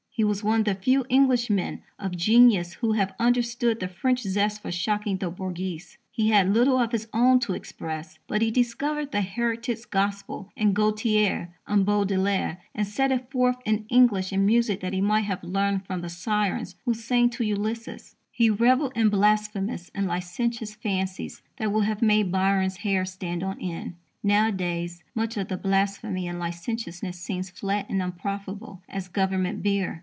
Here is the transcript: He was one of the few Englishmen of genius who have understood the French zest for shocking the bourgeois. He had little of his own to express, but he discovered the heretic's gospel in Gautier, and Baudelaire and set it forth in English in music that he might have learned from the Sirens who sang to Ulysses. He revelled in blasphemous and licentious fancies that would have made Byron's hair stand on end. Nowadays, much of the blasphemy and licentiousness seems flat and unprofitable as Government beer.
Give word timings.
He 0.13 0.25
was 0.25 0.43
one 0.43 0.59
of 0.59 0.65
the 0.67 0.75
few 0.75 1.03
Englishmen 1.09 1.81
of 1.97 2.15
genius 2.15 2.73
who 2.73 2.91
have 2.91 3.15
understood 3.17 3.79
the 3.79 3.87
French 3.87 4.21
zest 4.21 4.61
for 4.61 4.69
shocking 4.71 5.17
the 5.17 5.31
bourgeois. 5.31 5.95
He 6.11 6.29
had 6.29 6.53
little 6.53 6.77
of 6.77 6.91
his 6.91 7.07
own 7.11 7.39
to 7.39 7.53
express, 7.53 8.19
but 8.27 8.41
he 8.43 8.51
discovered 8.51 9.11
the 9.11 9.21
heretic's 9.21 9.83
gospel 9.85 10.51
in 10.55 10.73
Gautier, 10.73 11.55
and 11.65 11.85
Baudelaire 11.87 12.59
and 12.75 12.85
set 12.85 13.11
it 13.11 13.31
forth 13.31 13.55
in 13.65 13.85
English 13.89 14.31
in 14.31 14.45
music 14.45 14.79
that 14.81 14.93
he 14.93 15.01
might 15.01 15.21
have 15.23 15.43
learned 15.43 15.87
from 15.87 16.01
the 16.01 16.09
Sirens 16.09 16.75
who 16.85 16.93
sang 16.93 17.29
to 17.31 17.43
Ulysses. 17.45 18.15
He 18.31 18.47
revelled 18.49 18.91
in 18.95 19.09
blasphemous 19.09 19.89
and 19.95 20.05
licentious 20.05 20.75
fancies 20.75 21.41
that 21.57 21.71
would 21.71 21.85
have 21.85 22.01
made 22.03 22.31
Byron's 22.31 22.77
hair 22.85 23.05
stand 23.05 23.41
on 23.41 23.59
end. 23.59 23.95
Nowadays, 24.21 25.01
much 25.15 25.35
of 25.37 25.47
the 25.47 25.57
blasphemy 25.57 26.27
and 26.27 26.37
licentiousness 26.37 27.19
seems 27.19 27.49
flat 27.49 27.87
and 27.89 28.03
unprofitable 28.03 28.83
as 28.87 29.07
Government 29.07 29.63
beer. 29.63 29.99